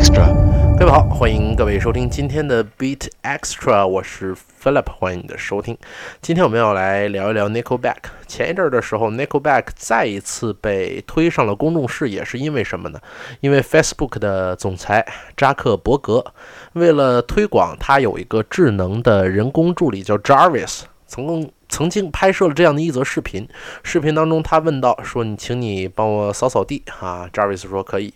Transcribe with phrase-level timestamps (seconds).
[0.00, 0.34] Extra，
[0.78, 5.76] 各位好，欢迎各位收听今天的 Beat Extra，我是 Philip，欢迎你的收听。
[6.22, 7.96] 今天我们要来聊一聊 Nickelback。
[8.26, 12.98] 前一阵儿的时候，Nickelback 再一次被推上了公众视野，是因为什么呢？
[13.40, 16.24] 因为 Facebook 的总裁扎克伯格
[16.72, 23.48] 为了推广他有一个智能的人工助理叫 Jarvis，曾曾经拍摄了这样的一则视频，
[23.82, 28.12] 视频当中他问到说：“你请你帮我扫扫地啊？”Jarvis 说可以。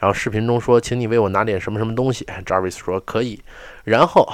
[0.00, 2.26] 然后视频中说：“请你为我拿点什么什么东西。
[2.44, 3.40] ”Jarvis 说可以。
[3.84, 4.28] 然后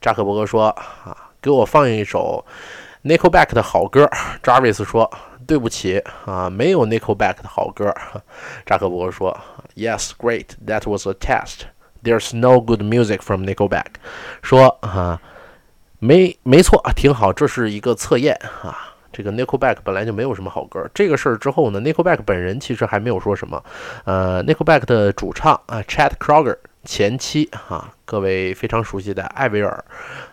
[0.00, 0.68] 扎克伯格说
[1.04, 2.44] ：“啊，给我放一首
[3.04, 4.10] Nickelback 的好歌。
[4.42, 5.10] ”Jarvis 说
[5.46, 7.94] ：“对不起啊，没有 Nickelback 的好歌。”
[8.64, 9.38] 扎克伯格说
[9.76, 10.46] ：“Yes, great.
[10.66, 11.66] That was a test.
[12.02, 13.96] There's no good music from Nickelback。”
[14.42, 15.20] 说啊。
[15.98, 18.94] 没没错啊，挺好，这是一个测验啊。
[19.10, 20.88] 这个 Nickelback 本来就没有什么好歌。
[20.94, 23.60] 这个事儿之后呢，Nickelback 本人其实还没有说什么。
[24.04, 29.84] 呃，Nickelback 的主唱啊，Chad Kroger 前妻哈，各位非常熟悉的艾薇儿，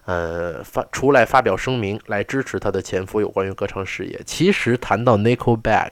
[0.06, 4.22] 呃，发出来发表声明来支持他的前夫有关于歌唱事业。
[4.26, 5.92] 其实谈到 Nickelback。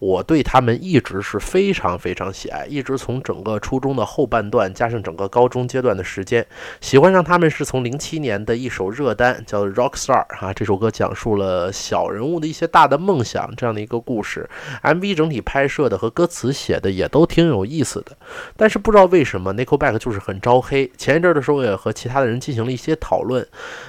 [0.00, 6.44] 我对他们一直是非常非常喜爱，一直从整个初中的后半段，加上整个高中阶段的时间，
[6.80, 14.48] 喜欢上他们是从零七年的一首热单叫《Rock Star》啊，这首歌讲述了小人物的一些大的梦想这样的一个故事
[14.82, 18.16] ，MV 整体拍摄的和歌词写的也都挺有意思的。
[18.56, 20.90] 但是不知道为什么 Nickelback 就是很招黑。
[20.96, 23.46] 前一阵的时候也和其他的人进行了一些讨论，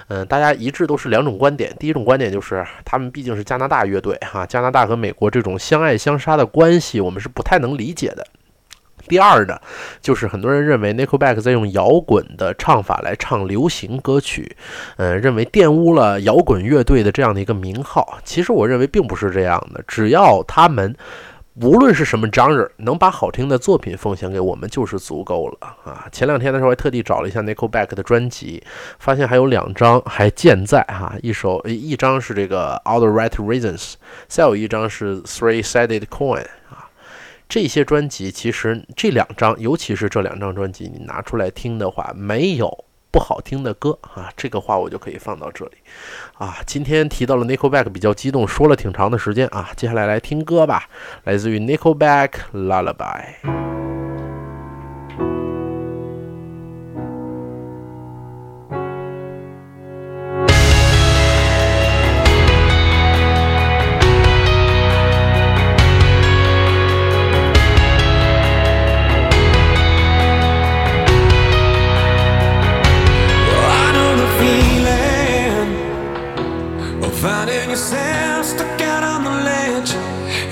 [0.09, 1.73] 嗯，大家一致都是两种观点。
[1.79, 6.00] 第一种观点就是他们毕竟是加拿大乐队哈，加拿大和美国这种相爱。
[6.02, 8.25] 相杀的关系，我们是不太能理解的。
[9.07, 9.59] 第二呢，
[10.02, 14.55] 就是很多人认为 Nickelback 在用摇滚的唱法来唱流行歌曲，
[14.97, 18.17] 呃，认为玷污了摇滚乐队的这样的一个名号。
[18.23, 20.95] 其实我认为并不是这样的，只要他们。
[21.55, 26.07] 无论是什么 genre，能把好听的作品奉献给我们就是足够了啊！
[26.09, 28.63] 前两天的时候还特地找了一下 Nickelback 的专辑，
[28.99, 33.95] 发现还有两张还健在哈，一首一张是这个 All the Right Reasons，
[34.29, 36.88] 再有一张是 Three Sided Coin 啊。
[37.50, 42.85] 这些专辑其实这两张，尤其是这两张专辑，你拿出来听的话，没有。
[43.11, 45.73] 不好听的歌啊，这个话我就可以放到这里
[46.38, 46.57] 啊。
[46.66, 49.69] 今天提到了 Nickelback，比较激动，说了挺长的时间啊。
[49.75, 50.85] 接下来来听歌吧，
[51.25, 53.70] 来自于 Nickelback Lullaby。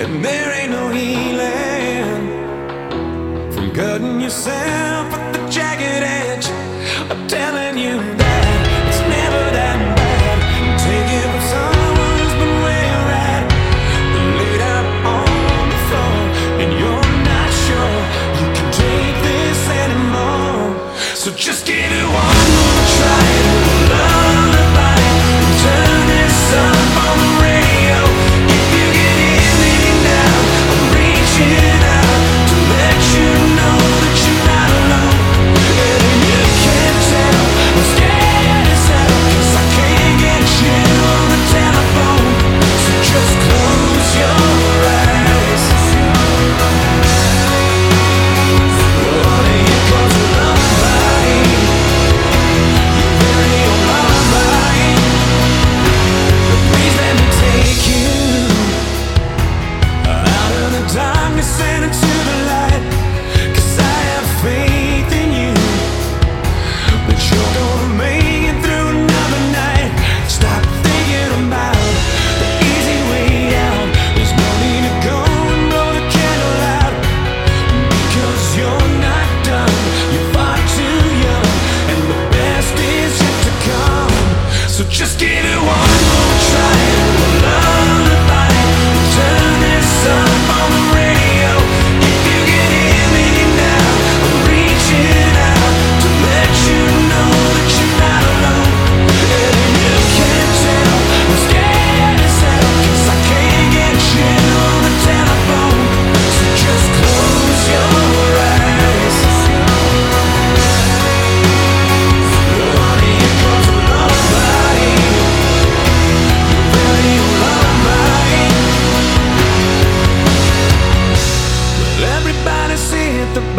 [0.02, 2.32] And there ain't no healing
[3.52, 6.48] from cutting yourself at the jagged edge.
[7.12, 8.19] I'm telling you.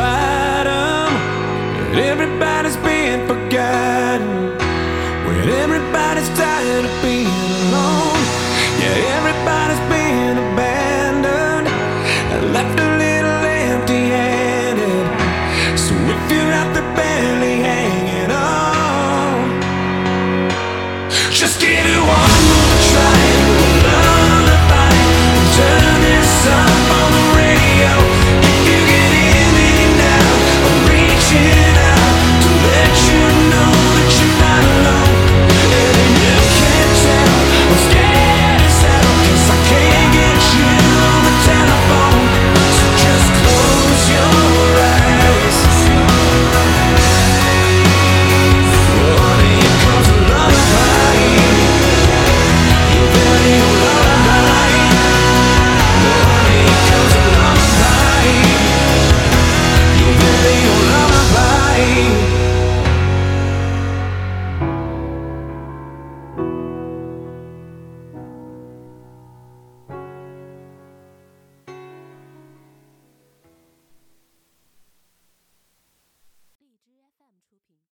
[0.01, 0.30] by